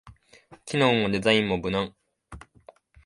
[0.65, 1.93] 機能もデザインも無難